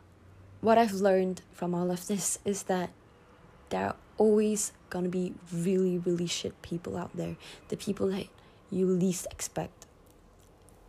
what 0.60 0.78
I've 0.78 0.94
learned 0.94 1.42
from 1.52 1.74
all 1.74 1.90
of 1.90 2.08
this 2.08 2.38
is 2.44 2.64
that 2.64 2.90
there 3.70 3.86
are 3.86 3.96
always 4.18 4.72
gonna 4.90 5.08
be 5.08 5.34
really, 5.52 5.98
really 5.98 6.26
shit 6.26 6.60
people 6.62 6.96
out 6.96 7.16
there. 7.16 7.36
The 7.68 7.76
people 7.76 8.08
that 8.08 8.26
you 8.70 8.86
least 8.86 9.26
expect. 9.30 9.86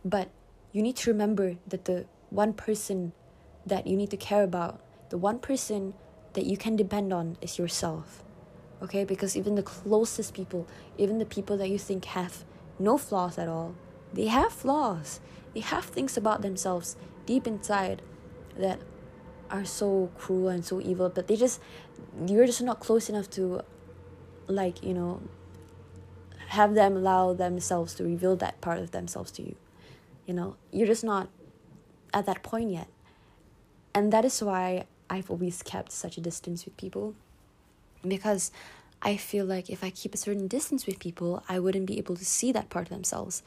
But 0.04 0.30
you 0.72 0.82
need 0.82 0.96
to 0.96 1.10
remember 1.10 1.56
that 1.66 1.84
the 1.84 2.06
one 2.30 2.52
person 2.52 3.12
that 3.66 3.86
you 3.86 3.96
need 3.96 4.10
to 4.10 4.16
care 4.16 4.42
about, 4.42 4.80
the 5.10 5.18
one 5.18 5.38
person 5.38 5.94
that 6.34 6.46
you 6.46 6.56
can 6.56 6.76
depend 6.76 7.12
on 7.12 7.36
is 7.40 7.58
yourself. 7.58 8.22
Okay? 8.82 9.04
Because 9.04 9.36
even 9.36 9.54
the 9.54 9.62
closest 9.62 10.34
people, 10.34 10.66
even 10.96 11.18
the 11.18 11.26
people 11.26 11.56
that 11.56 11.68
you 11.68 11.78
think 11.78 12.04
have 12.06 12.44
no 12.78 12.96
flaws 12.96 13.38
at 13.38 13.48
all. 13.48 13.74
They 14.12 14.26
have 14.26 14.52
flaws. 14.52 15.20
They 15.54 15.60
have 15.60 15.84
things 15.86 16.16
about 16.16 16.42
themselves 16.42 16.96
deep 17.26 17.46
inside 17.46 18.02
that 18.56 18.80
are 19.50 19.64
so 19.64 20.10
cruel 20.16 20.48
and 20.48 20.64
so 20.64 20.80
evil, 20.80 21.08
but 21.08 21.28
they 21.28 21.36
just 21.36 21.60
you're 22.26 22.46
just 22.46 22.62
not 22.62 22.80
close 22.80 23.08
enough 23.08 23.30
to 23.30 23.62
like, 24.46 24.82
you 24.82 24.94
know, 24.94 25.20
have 26.48 26.74
them 26.74 26.96
allow 26.96 27.34
themselves 27.34 27.94
to 27.94 28.04
reveal 28.04 28.36
that 28.36 28.60
part 28.60 28.78
of 28.78 28.90
themselves 28.90 29.30
to 29.32 29.42
you. 29.42 29.56
You 30.26 30.34
know, 30.34 30.56
you're 30.72 30.86
just 30.86 31.04
not 31.04 31.28
at 32.12 32.26
that 32.26 32.42
point 32.42 32.70
yet. 32.70 32.88
And 33.94 34.12
that 34.12 34.24
is 34.24 34.42
why 34.42 34.86
I've 35.10 35.30
always 35.30 35.62
kept 35.62 35.92
such 35.92 36.16
a 36.16 36.20
distance 36.20 36.64
with 36.64 36.76
people. 36.76 37.14
Because 38.06 38.50
I 39.02 39.16
feel 39.16 39.44
like 39.44 39.70
if 39.70 39.84
I 39.84 39.90
keep 39.90 40.14
a 40.14 40.16
certain 40.16 40.48
distance 40.48 40.86
with 40.86 40.98
people, 40.98 41.42
I 41.48 41.58
wouldn't 41.58 41.86
be 41.86 41.98
able 41.98 42.16
to 42.16 42.24
see 42.24 42.52
that 42.52 42.70
part 42.70 42.86
of 42.86 42.90
themselves. 42.90 43.42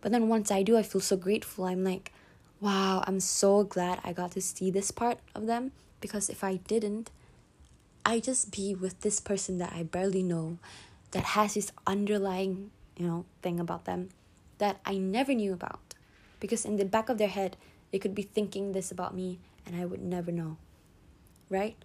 But 0.00 0.12
then 0.12 0.28
once 0.28 0.50
I 0.50 0.62
do, 0.62 0.76
I 0.76 0.82
feel 0.82 1.00
so 1.00 1.16
grateful. 1.16 1.64
I'm 1.64 1.84
like, 1.84 2.12
wow, 2.60 3.04
I'm 3.06 3.20
so 3.20 3.64
glad 3.64 4.00
I 4.04 4.12
got 4.12 4.32
to 4.32 4.40
see 4.40 4.70
this 4.70 4.90
part 4.90 5.18
of 5.34 5.46
them 5.46 5.72
because 6.00 6.28
if 6.28 6.42
I 6.42 6.56
didn't, 6.56 7.10
I'd 8.04 8.24
just 8.24 8.52
be 8.52 8.74
with 8.74 9.00
this 9.00 9.20
person 9.20 9.58
that 9.58 9.72
I 9.72 9.82
barely 9.82 10.22
know 10.22 10.58
that 11.10 11.24
has 11.24 11.54
this 11.54 11.72
underlying, 11.86 12.70
you 12.96 13.06
know, 13.06 13.24
thing 13.42 13.60
about 13.60 13.84
them 13.84 14.10
that 14.58 14.80
I 14.84 14.96
never 14.96 15.34
knew 15.34 15.52
about. 15.52 15.80
Because 16.40 16.64
in 16.64 16.76
the 16.76 16.84
back 16.84 17.08
of 17.08 17.18
their 17.18 17.28
head, 17.28 17.56
they 17.90 17.98
could 17.98 18.14
be 18.14 18.22
thinking 18.22 18.72
this 18.72 18.90
about 18.90 19.14
me 19.14 19.38
and 19.66 19.76
I 19.76 19.84
would 19.84 20.02
never 20.02 20.30
know. 20.30 20.56
Right? 21.50 21.76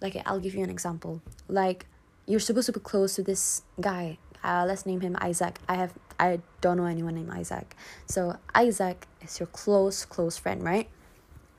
Like 0.00 0.20
I'll 0.26 0.40
give 0.40 0.54
you 0.54 0.62
an 0.62 0.70
example. 0.70 1.22
Like 1.48 1.86
you're 2.26 2.40
supposed 2.40 2.66
to 2.66 2.72
be 2.72 2.80
close 2.80 3.14
to 3.16 3.22
this 3.22 3.62
guy. 3.80 4.18
Uh, 4.44 4.64
let's 4.66 4.86
name 4.86 5.00
him 5.00 5.16
Isaac. 5.20 5.58
I 5.68 5.76
have 5.76 5.94
I 6.18 6.40
don't 6.60 6.76
know 6.76 6.86
anyone 6.86 7.14
named 7.14 7.30
Isaac. 7.30 7.76
So 8.06 8.36
Isaac 8.54 9.06
is 9.22 9.38
your 9.38 9.48
close 9.48 10.04
close 10.04 10.36
friend, 10.36 10.62
right? 10.62 10.88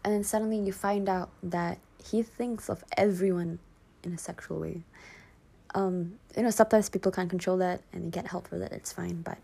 And 0.04 0.14
then 0.14 0.24
suddenly 0.24 0.60
you 0.60 0.72
find 0.72 1.10
out 1.10 1.30
that 1.44 1.80
he 2.04 2.24
thinks 2.24 2.70
of 2.70 2.84
everyone 2.96 3.60
in 4.04 4.14
a 4.14 4.18
sexual 4.18 4.60
way. 4.60 4.84
Um, 5.76 6.14
you 6.36 6.44
know, 6.44 6.50
sometimes 6.50 6.90
people 6.90 7.12
can't 7.12 7.30
control 7.30 7.58
that 7.58 7.82
and 7.92 8.06
they 8.06 8.10
get 8.10 8.28
help 8.28 8.48
for 8.48 8.58
that, 8.58 8.72
it's 8.72 8.92
fine. 8.92 9.22
But 9.22 9.38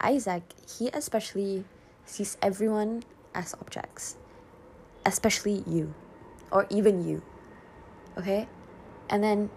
Isaac, 0.00 0.42
he 0.78 0.88
especially 0.88 1.64
sees 2.04 2.36
everyone 2.40 3.02
as 3.34 3.54
objects, 3.54 4.16
especially 5.04 5.62
you, 5.66 5.94
or 6.50 6.66
even 6.70 7.06
you. 7.06 7.22
Okay? 8.16 8.48
And 9.10 9.22
then 9.22 9.50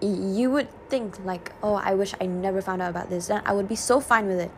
you 0.00 0.50
would 0.50 0.68
think 0.88 1.22
like 1.24 1.52
oh 1.62 1.74
i 1.74 1.92
wish 1.92 2.14
i 2.20 2.26
never 2.26 2.62
found 2.62 2.80
out 2.80 2.90
about 2.90 3.10
this 3.10 3.26
then 3.26 3.42
i 3.44 3.52
would 3.52 3.68
be 3.68 3.76
so 3.76 4.00
fine 4.00 4.26
with 4.26 4.40
it. 4.40 4.50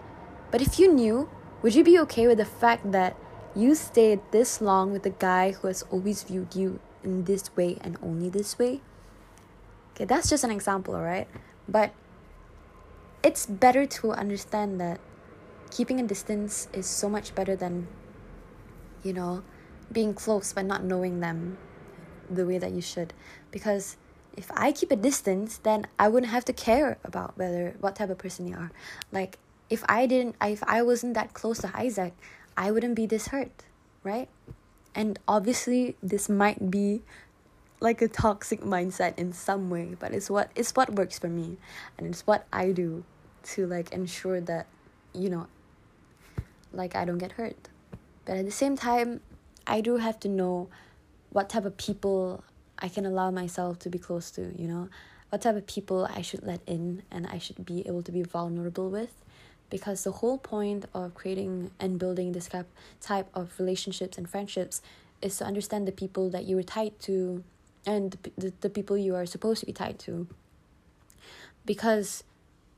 But 0.51 0.61
if 0.61 0.79
you 0.79 0.93
knew 0.93 1.29
would 1.63 1.75
you 1.75 1.83
be 1.85 1.99
okay 2.01 2.27
with 2.27 2.39
the 2.39 2.45
fact 2.45 2.93
that 2.93 3.17
you 3.55 3.75
stayed 3.75 4.21
this 4.31 4.61
long 4.61 4.93
with 4.93 5.07
a 5.07 5.11
guy 5.11 5.53
who 5.53 5.69
has 5.69 5.83
always 5.91 6.23
viewed 6.23 6.55
you 6.55 6.81
in 7.03 7.25
this 7.25 7.55
way 7.57 7.79
and 7.81 7.97
only 8.03 8.29
this 8.29 8.59
way? 8.59 8.81
Okay 9.95 10.05
that's 10.05 10.29
just 10.29 10.45
an 10.45 10.51
example 10.51 10.95
alright? 10.95 11.29
But 11.69 11.93
it's 13.23 13.47
better 13.47 13.87
to 13.87 14.13
understand 14.13 14.81
that 14.81 15.01
keeping 15.71 15.99
a 15.99 16.03
distance 16.03 16.69
is 16.73 16.87
so 16.87 17.09
much 17.09 17.35
better 17.35 17.57
than 17.57 17.89
you 19.03 19.13
know 19.13 19.43
being 19.91 20.13
close 20.15 20.53
but 20.53 20.67
not 20.67 20.85
knowing 20.85 21.21
them 21.21 21.57
the 22.31 22.47
way 22.47 22.59
that 22.59 22.73
you 22.73 22.81
should. 22.81 23.13
Because 23.51 23.97
if 24.37 24.51
I 24.55 24.73
keep 24.73 24.91
a 24.91 24.97
distance, 24.97 25.59
then 25.59 25.87
I 25.99 26.09
wouldn't 26.09 26.33
have 26.33 26.45
to 26.47 26.53
care 26.53 26.99
about 27.05 27.37
whether 27.37 27.75
what 27.81 27.97
type 27.97 28.11
of 28.11 28.19
person 28.19 28.47
you 28.47 28.57
are. 28.57 28.71
Like 29.11 29.39
if 29.71 29.85
I 29.89 30.07
didn't, 30.07 30.37
if 30.43 30.63
I 30.65 30.83
wasn't 30.83 31.15
that 31.15 31.35
close 31.35 31.59
to 31.59 31.71
Isaac, 31.75 32.15
I 32.57 32.71
wouldn't 32.71 32.95
be 32.95 33.07
this 33.07 33.29
hurt, 33.29 33.65
right? 34.03 34.29
And 34.95 35.19
obviously, 35.27 35.97
this 36.03 36.29
might 36.29 36.71
be 36.71 37.03
like 37.81 38.01
a 38.03 38.09
toxic 38.09 38.61
mindset 38.61 39.19
in 39.19 39.33
some 39.33 39.71
way, 39.71 39.97
but 39.99 40.13
it's 40.13 40.29
what 40.31 40.51
it's 40.55 40.75
what 40.75 40.95
works 40.95 41.19
for 41.19 41.29
me, 41.29 41.57
and 41.99 42.07
it's 42.07 42.27
what 42.27 42.47
I 42.53 42.73
do 42.73 43.05
to 43.55 43.67
like 43.67 43.93
ensure 43.93 44.41
that, 44.43 44.67
you 45.15 45.31
know, 45.31 45.47
like 46.73 46.95
I 46.95 47.05
don't 47.05 47.19
get 47.19 47.33
hurt. 47.33 47.69
But 48.25 48.37
at 48.37 48.45
the 48.45 48.53
same 48.53 48.77
time, 48.77 49.21
I 49.67 49.81
do 49.81 49.97
have 49.97 50.21
to 50.21 50.29
know 50.29 50.69
what 51.31 51.49
type 51.49 51.65
of 51.65 51.77
people 51.77 52.45
I 52.83 52.89
can 52.89 53.07
allow 53.07 53.31
myself 53.31 53.79
to 53.81 53.89
be 53.89 53.99
close 53.99 54.31
to, 54.33 54.53
you 54.61 54.67
know, 54.67 54.89
what 55.31 55.43
type 55.43 55.55
of 55.55 55.67
people 55.69 56.07
I 56.13 56.21
should 56.21 56.43
let 56.43 56.61
in 56.67 57.03
and 57.11 57.29
I 57.29 57.39
should 57.39 57.65
be 57.65 57.87
able 57.87 58.03
to 58.03 58.13
be 58.13 58.23
vulnerable 58.23 58.91
with. 58.91 59.15
Because 59.71 60.05
the 60.05 60.11
whole 60.11 60.37
point 60.37 60.85
of 60.93 61.15
creating 61.15 61.71
and 61.81 61.99
building 61.99 62.33
this 62.33 62.51
type 63.01 63.31
of 63.33 63.55
relationships 63.59 64.19
and 64.19 64.29
friendships 64.29 64.83
is 65.23 65.39
to 65.39 65.45
understand 65.45 65.89
the 65.89 65.93
people 65.93 66.29
that 66.31 66.45
you 66.45 66.59
are 66.59 66.63
tied 66.63 66.99
to 67.03 67.43
and 67.87 68.19
the, 68.37 68.53
the 68.61 68.69
people 68.69 68.99
you 68.99 69.15
are 69.15 69.25
supposed 69.25 69.61
to 69.61 69.67
be 69.67 69.73
tied 69.73 69.99
to. 70.01 70.27
Because 71.65 72.25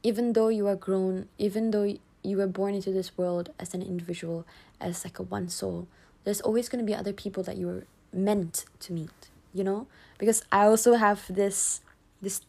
even 0.03 0.35
though 0.35 0.49
you 0.49 0.69
are 0.69 0.77
grown, 0.77 1.29
even 1.39 1.71
though 1.71 1.97
you 2.23 2.37
were 2.37 2.47
born 2.47 2.75
into 2.75 2.93
this 2.93 3.17
world 3.17 3.49
as 3.59 3.75
an 3.75 3.83
individual, 3.83 4.47
as 4.81 5.05
like 5.05 5.19
a 5.19 5.23
one 5.23 5.49
soul, 5.49 5.89
there's 6.25 6.43
always 6.43 6.69
going 6.69 6.85
to 6.85 6.87
be 6.87 6.95
other 6.95 7.13
people 7.13 7.43
that 7.43 7.57
you 7.57 7.67
were 7.67 7.85
meant 8.13 8.67
to 8.81 8.93
meet 8.93 9.31
you 9.55 9.65
know? 9.65 9.87
Because 10.19 10.43
i 10.53 10.65
also 10.67 10.95
have 10.95 11.25
this 11.29 11.81
this 12.23 12.43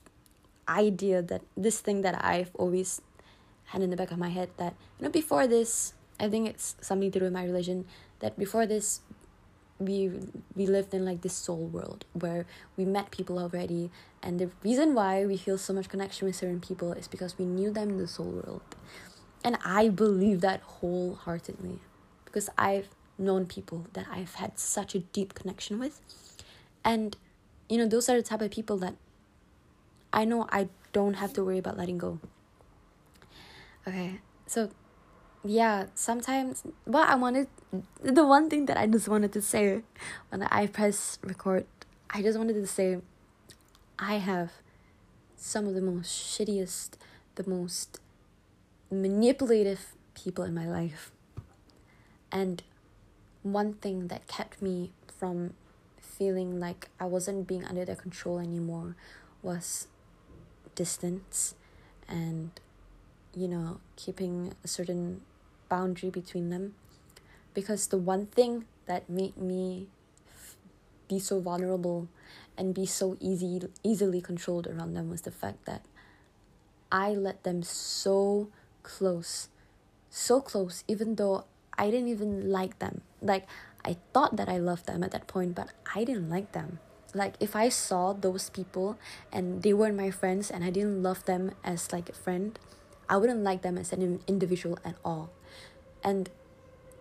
idea 0.67 1.21
that 1.21 1.41
this 1.55 1.79
thing 1.79 2.01
that 2.01 2.15
i've 2.23 2.51
always 2.55 3.01
had 3.65 3.81
in 3.81 3.89
the 3.89 3.95
back 3.95 4.11
of 4.11 4.17
my 4.17 4.29
head 4.29 4.49
that 4.57 4.73
you 4.97 5.05
know 5.05 5.11
before 5.11 5.47
this 5.47 5.93
i 6.19 6.29
think 6.29 6.47
it's 6.47 6.75
something 6.81 7.11
to 7.11 7.19
do 7.19 7.25
with 7.25 7.33
my 7.33 7.43
religion 7.43 7.85
that 8.19 8.37
before 8.37 8.65
this 8.65 9.01
we 9.79 10.09
we 10.55 10.65
lived 10.65 10.93
in 10.93 11.03
like 11.05 11.21
this 11.21 11.33
soul 11.33 11.67
world 11.67 12.05
where 12.13 12.45
we 12.77 12.85
met 12.85 13.11
people 13.11 13.37
already. 13.37 13.91
And 14.23 14.39
the 14.39 14.49
reason 14.63 14.93
why 14.95 15.25
we 15.25 15.37
feel 15.37 15.57
so 15.57 15.73
much 15.73 15.89
connection 15.89 16.25
with 16.25 16.35
certain 16.35 16.61
people 16.61 16.93
is 16.93 17.07
because 17.07 17.37
we 17.37 17.45
knew 17.45 17.71
them 17.71 17.89
in 17.89 17.97
the 17.97 18.07
soul 18.07 18.41
world. 18.45 18.61
And 19.43 19.57
i 19.63 19.89
believe 19.89 20.41
that 20.41 20.61
wholeheartedly 20.61 21.79
because 22.25 22.49
i've 22.57 22.87
known 23.17 23.45
people 23.45 23.85
that 23.93 24.07
i've 24.11 24.35
had 24.35 24.57
such 24.57 24.95
a 24.95 24.99
deep 24.99 25.35
connection 25.35 25.77
with 25.77 26.01
and, 26.85 27.17
you 27.67 27.77
know, 27.77 27.87
those 27.87 28.07
are 28.07 28.15
the 28.15 28.23
type 28.23 28.41
of 28.41 28.51
people 28.51 28.77
that 28.77 28.95
I 30.13 30.23
know 30.23 30.47
I 30.49 30.69
don't 30.93 31.15
have 31.15 31.33
to 31.33 31.43
worry 31.43 31.57
about 31.57 31.77
letting 31.77 31.97
go. 31.97 32.19
Okay, 33.87 34.21
so 34.47 34.69
yeah, 35.43 35.87
sometimes 35.93 36.63
what 36.85 37.09
I 37.09 37.15
wanted, 37.15 37.47
the 38.01 38.25
one 38.25 38.49
thing 38.49 38.65
that 38.67 38.77
I 38.77 38.87
just 38.87 39.07
wanted 39.07 39.33
to 39.33 39.41
say 39.41 39.81
when 40.29 40.43
I 40.43 40.67
press 40.67 41.19
record, 41.21 41.65
I 42.09 42.21
just 42.21 42.37
wanted 42.37 42.53
to 42.53 42.67
say 42.67 42.99
I 43.99 44.15
have 44.15 44.51
some 45.35 45.67
of 45.67 45.73
the 45.73 45.81
most 45.81 46.11
shittiest, 46.11 46.91
the 47.35 47.47
most 47.49 47.99
manipulative 48.89 49.93
people 50.13 50.43
in 50.43 50.53
my 50.53 50.67
life. 50.67 51.11
And 52.31 52.63
one 53.43 53.73
thing 53.73 54.07
that 54.07 54.27
kept 54.27 54.61
me 54.61 54.91
from 55.19 55.53
feeling 56.17 56.59
like 56.59 56.89
I 56.99 57.05
wasn't 57.05 57.47
being 57.47 57.65
under 57.65 57.85
their 57.85 57.95
control 57.95 58.39
anymore 58.39 58.95
was 59.41 59.87
distance 60.73 61.55
and 62.07 62.51
you 63.35 63.47
know 63.47 63.79
keeping 63.95 64.53
a 64.63 64.67
certain 64.67 65.21
boundary 65.69 66.09
between 66.09 66.49
them. 66.49 66.75
Because 67.53 67.87
the 67.87 67.97
one 67.97 68.27
thing 68.27 68.65
that 68.85 69.09
made 69.09 69.37
me 69.37 69.87
be 71.07 71.19
so 71.19 71.39
vulnerable 71.39 72.07
and 72.57 72.73
be 72.73 72.85
so 72.85 73.17
easy 73.19 73.61
easily 73.83 74.21
controlled 74.21 74.67
around 74.67 74.93
them 74.93 75.09
was 75.09 75.21
the 75.21 75.31
fact 75.31 75.65
that 75.65 75.83
I 76.91 77.09
let 77.11 77.43
them 77.43 77.63
so 77.63 78.49
close 78.83 79.49
so 80.09 80.39
close 80.39 80.83
even 80.87 81.15
though 81.15 81.45
I 81.77 81.91
didn't 81.91 82.07
even 82.07 82.49
like 82.49 82.79
them. 82.79 83.01
Like 83.21 83.47
I 83.85 83.97
thought 84.13 84.35
that 84.37 84.49
I 84.49 84.57
loved 84.57 84.87
them 84.87 85.03
at 85.03 85.11
that 85.11 85.27
point, 85.27 85.53
but 85.55 85.69
I 85.95 86.03
didn't 86.03 86.29
like 86.29 86.51
them. 86.53 86.79
Like 87.13 87.35
if 87.39 87.55
I 87.55 87.69
saw 87.69 88.13
those 88.13 88.49
people 88.49 88.97
and 89.31 89.61
they 89.61 89.73
weren't 89.73 89.95
my 89.95 90.11
friends 90.11 90.51
and 90.51 90.63
I 90.63 90.69
didn't 90.71 91.01
love 91.01 91.23
them 91.25 91.51
as 91.63 91.93
like 91.93 92.09
a 92.09 92.13
friend, 92.13 92.57
I 93.07 93.17
wouldn't 93.17 93.43
like 93.43 93.61
them 93.61 93.77
as 93.77 93.93
an 93.93 94.19
individual 94.27 94.79
at 94.83 94.95
all. 95.05 95.29
And 96.03 96.29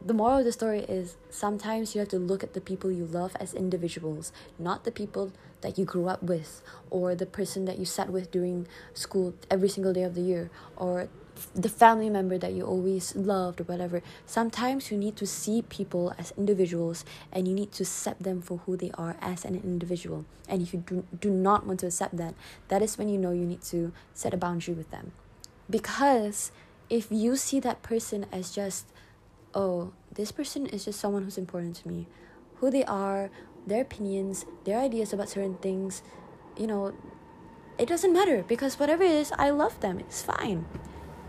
the 0.05 0.13
moral 0.13 0.39
of 0.39 0.45
the 0.45 0.53
story 0.53 0.81
is 0.81 1.17
sometimes 1.31 1.95
you 1.95 2.01
have 2.01 2.11
to 2.11 2.19
look 2.19 2.45
at 2.45 2.53
the 2.53 2.61
people 2.61 2.93
you 2.93 3.07
love 3.07 3.35
as 3.41 3.55
individuals, 3.55 4.33
not 4.59 4.85
the 4.85 4.93
people 4.93 5.33
that 5.63 5.79
you 5.79 5.87
grew 5.87 6.09
up 6.09 6.23
with 6.23 6.63
or 6.91 7.15
the 7.15 7.25
person 7.25 7.65
that 7.65 7.79
you 7.79 7.87
sat 7.87 8.11
with 8.11 8.31
during 8.31 8.69
school 8.93 9.35
every 9.51 9.69
single 9.69 9.95
day 9.95 10.03
of 10.03 10.15
the 10.15 10.21
year 10.21 10.51
or 10.77 11.09
the 11.55 11.69
family 11.69 12.11
member 12.11 12.39
that 12.39 12.53
you 12.53 12.65
always 12.65 13.15
loved 13.17 13.61
or 13.61 13.65
whatever. 13.65 14.03
Sometimes 14.27 14.91
you 14.91 14.99
need 14.99 15.17
to 15.17 15.27
see 15.27 15.63
people 15.63 16.15
as 16.19 16.33
individuals 16.37 17.05
and 17.33 17.49
you 17.49 17.55
need 17.55 17.73
to 17.73 17.83
accept 17.83 18.23
them 18.23 18.41
for 18.41 18.59
who 18.59 18.77
they 18.77 18.91
are 18.95 19.17
as 19.21 19.45
an 19.45 19.57
individual. 19.57 20.25
And 20.49 20.63
if 20.63 20.73
you 20.73 20.81
do, 20.81 21.05
do 21.19 21.31
not 21.31 21.67
want 21.67 21.81
to 21.81 21.87
accept 21.87 22.17
that, 22.19 22.35
that 22.69 22.83
is 22.83 22.99
when 22.99 23.09
you 23.09 23.19
know 23.19 23.33
you 23.33 23.45
need 23.45 23.63
to 23.63 23.93
set 24.13 24.35
a 24.35 24.37
boundary 24.37 24.75
with 24.75 24.91
them. 24.91 25.13
Because 25.69 26.53
if 26.91 27.11
you 27.11 27.37
see 27.37 27.61
that 27.61 27.83
person 27.83 28.27
as 28.31 28.51
just, 28.51 28.87
oh, 29.55 29.93
this 30.13 30.31
person 30.31 30.67
is 30.67 30.85
just 30.85 31.01
someone 31.01 31.25
who's 31.25 31.39
important 31.39 31.77
to 31.77 31.89
me, 31.89 32.07
who 32.57 32.71
they 32.71 32.85
are, 32.85 33.31
their 33.67 33.83
opinions, 33.83 34.45
their 34.65 34.79
ideas 34.79 35.13
about 35.13 35.29
certain 35.29 35.57
things, 35.57 36.03
you 36.57 36.67
know, 36.67 36.95
it 37.79 37.89
doesn't 37.89 38.13
matter 38.13 38.45
because 38.47 38.79
whatever 38.79 39.03
it 39.03 39.11
is, 39.11 39.33
I 39.37 39.51
love 39.51 39.81
them. 39.81 39.99
It's 39.99 40.23
fine. 40.23 40.67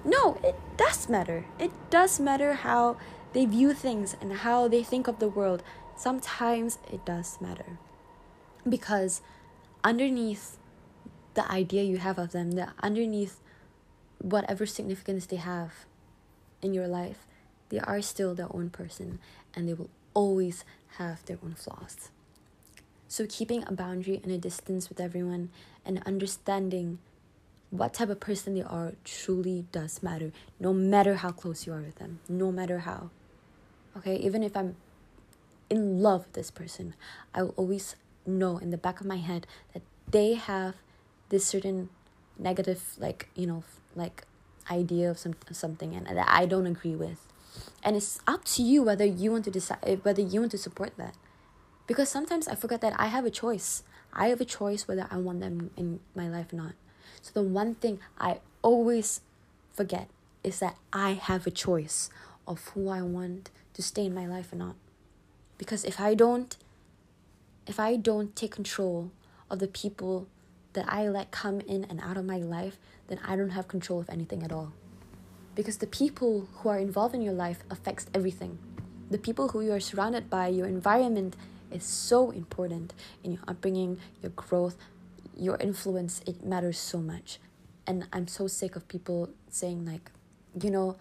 No, 0.06 0.38
it 0.44 0.56
does 0.78 1.10
matter. 1.10 1.46
It 1.60 1.72
does 1.90 2.20
matter 2.20 2.54
how 2.54 2.98
they 3.34 3.46
view 3.46 3.74
things 3.74 4.16
and 4.22 4.32
how 4.32 4.68
they 4.68 4.84
think 4.84 5.08
of 5.08 5.18
the 5.20 5.28
world. 5.28 5.64
Sometimes 5.98 6.78
it 6.92 7.04
does 7.06 7.42
matter. 7.42 7.80
Because 8.68 9.22
underneath 9.84 10.58
the 11.34 11.50
idea 11.52 11.84
you 11.84 11.98
have 11.98 12.20
of 12.20 12.32
them, 12.34 12.52
the 12.52 12.70
underneath 12.84 13.42
whatever 14.20 14.66
significance 14.66 15.26
they 15.26 15.36
have 15.38 15.86
in 16.62 16.74
your 16.74 16.88
life, 16.88 17.26
they 17.70 17.80
are 17.80 18.02
still 18.02 18.36
their 18.36 18.54
own 18.56 18.70
person 18.70 19.20
and 19.56 19.68
they 19.68 19.74
will 19.74 19.90
always 20.14 20.64
have 20.98 21.26
their 21.26 21.40
own 21.44 21.56
flaws. 21.56 22.10
So, 23.08 23.26
keeping 23.28 23.64
a 23.68 23.72
boundary 23.72 24.20
and 24.24 24.32
a 24.32 24.38
distance 24.38 24.90
with 24.90 25.00
everyone 25.00 25.50
and 25.86 26.02
understanding 26.06 27.00
what 27.78 27.94
type 27.94 28.10
of 28.10 28.20
person 28.20 28.56
they 28.56 28.62
are 28.62 28.94
truly 29.04 29.66
does 29.72 30.02
matter, 30.04 30.32
no 30.60 30.74
matter 30.74 31.16
how 31.16 31.32
close 31.32 31.66
you 31.66 31.74
are 31.74 31.82
with 31.82 31.96
them, 31.96 32.20
no 32.30 32.52
matter 32.52 32.80
how. 32.80 33.10
Okay, 33.98 34.16
even 34.18 34.44
if 34.44 34.56
I'm 34.56 34.76
in 35.70 36.02
love 36.02 36.26
with 36.26 36.34
this 36.34 36.52
person, 36.52 36.96
I 37.34 37.44
will 37.44 37.54
always 37.56 37.96
know 38.26 38.58
in 38.58 38.72
the 38.72 38.78
back 38.78 39.00
of 39.00 39.06
my 39.06 39.18
head 39.18 39.48
that 39.74 39.82
they 40.10 40.34
have 40.34 40.76
this 41.30 41.46
certain 41.46 41.90
negative, 42.38 42.96
like, 42.98 43.30
you 43.36 43.48
know, 43.48 43.64
like 43.96 44.26
idea 44.70 45.10
of 45.10 45.18
some 45.18 45.36
something 45.52 45.96
and 45.96 46.06
that 46.08 46.28
I 46.28 46.46
don't 46.46 46.66
agree 46.66 46.96
with. 46.96 47.26
And 47.84 47.96
it's 47.96 48.20
up 48.28 48.44
to 48.46 48.64
you 48.64 48.84
whether 48.84 49.06
you 49.06 49.32
want 49.32 49.46
to 49.46 49.52
decide 49.52 49.80
eh, 49.84 49.96
whether 50.02 50.22
you 50.22 50.40
want 50.40 50.52
to 50.52 50.58
support 50.58 50.98
that. 50.98 51.16
Because 51.88 52.10
sometimes 52.10 52.48
I 52.48 52.56
forget 52.56 52.82
that 52.82 53.00
I 53.00 53.08
have 53.08 53.26
a 53.26 53.30
choice. 53.30 53.84
I 54.12 54.28
have 54.28 54.42
a 54.42 54.46
choice 54.46 54.88
whether 54.88 55.08
I 55.12 55.18
want 55.18 55.40
them 55.40 55.72
in 55.78 56.00
my 56.16 56.28
life 56.28 56.52
or 56.52 56.56
not. 56.56 56.74
So 57.26 57.32
the 57.34 57.42
one 57.42 57.74
thing 57.74 57.98
I 58.20 58.38
always 58.62 59.22
forget 59.74 60.10
is 60.44 60.60
that 60.60 60.76
I 60.94 61.14
have 61.14 61.48
a 61.48 61.52
choice 61.52 62.12
of 62.48 62.68
who 62.70 62.88
I 62.88 63.02
want 63.02 63.50
to 63.74 63.82
stay 63.82 64.06
in 64.06 64.14
my 64.14 64.28
life 64.28 64.54
or 64.54 64.58
not. 64.58 64.76
Because 65.58 65.84
if 65.86 66.00
I 66.00 66.14
don't 66.14 66.56
if 67.66 67.80
I 67.80 67.96
don't 67.96 68.36
take 68.36 68.52
control 68.52 69.10
of 69.50 69.58
the 69.58 69.68
people 69.68 70.28
that 70.74 70.86
I 70.88 71.10
let 71.10 71.32
come 71.32 71.62
in 71.62 71.84
and 71.86 72.00
out 72.00 72.16
of 72.16 72.26
my 72.26 72.38
life, 72.38 72.78
then 73.08 73.20
I 73.26 73.36
don't 73.36 73.58
have 73.58 73.68
control 73.68 74.00
of 74.00 74.10
anything 74.12 74.44
at 74.44 74.52
all. 74.52 74.74
Because 75.56 75.78
the 75.78 75.88
people 75.88 76.48
who 76.58 76.70
are 76.70 76.78
involved 76.78 77.16
in 77.16 77.24
your 77.24 77.34
life 77.34 77.64
affects 77.72 78.06
everything. 78.14 78.60
The 79.10 79.18
people 79.18 79.48
who 79.48 79.62
you 79.62 79.72
are 79.72 79.80
surrounded 79.80 80.30
by, 80.30 80.50
your 80.50 80.68
environment 80.68 81.36
is 81.72 81.84
so 81.84 82.30
important 82.30 82.94
in 83.24 83.32
your 83.32 83.42
upbringing, 83.48 83.98
your 84.22 84.30
growth, 84.32 84.78
your 85.38 85.58
influence. 85.58 86.22
It 86.26 86.44
matters 86.44 86.78
so 86.78 87.00
much. 87.00 87.40
And 87.88 88.08
I'm 88.12 88.28
so 88.28 88.48
sick 88.48 88.76
of 88.76 88.88
people 88.88 89.30
saying 89.50 89.86
like, 89.86 90.12
you 90.62 90.72
know, 90.72 90.98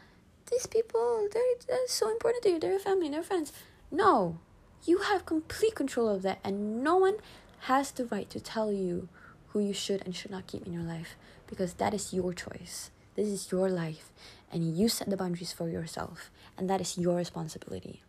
these 0.51 0.67
people 0.67 1.29
they're, 1.33 1.43
they're 1.67 1.89
so 1.89 2.11
important 2.11 2.43
to 2.45 2.51
you. 2.51 2.59
They're 2.59 2.73
your 2.73 2.81
family, 2.81 3.09
they're 3.09 3.23
friends. 3.23 3.53
No, 3.91 4.39
you 4.85 4.99
have 4.99 5.25
complete 5.25 5.75
control 5.75 6.09
of 6.09 6.23
that, 6.23 6.39
and 6.45 6.83
no 6.83 6.97
one 6.97 7.17
has 7.61 7.91
the 7.91 8.05
right 8.05 8.29
to 8.31 8.41
tell 8.41 8.73
you 8.73 9.09
who 9.49 9.61
you 9.61 9.73
should 9.73 10.03
and 10.05 10.15
should 10.15 10.31
not 10.31 10.47
keep 10.47 10.67
in 10.67 10.73
your 10.73 10.83
life 10.83 11.17
because 11.47 11.75
that 11.75 11.95
is 11.95 12.13
your 12.13 12.35
choice. 12.35 12.91
This 13.15 13.29
is 13.29 13.51
your 13.51 13.71
life, 13.71 14.11
and 14.53 14.77
you 14.77 14.89
set 14.89 15.09
the 15.09 15.17
boundaries 15.17 15.53
for 15.53 15.69
yourself, 15.69 16.31
and 16.59 16.69
that 16.69 16.81
is 16.81 16.99
your 16.99 17.17
responsibility. 17.17 18.03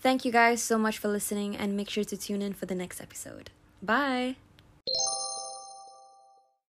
Thank 0.00 0.24
you 0.24 0.32
guys 0.32 0.62
so 0.62 0.78
much 0.78 0.98
for 0.98 1.08
listening, 1.08 1.56
and 1.56 1.76
make 1.76 1.90
sure 1.90 2.04
to 2.04 2.16
tune 2.16 2.42
in 2.42 2.54
for 2.54 2.66
the 2.66 2.74
next 2.74 3.00
episode. 3.00 3.50
Bye! 3.82 4.36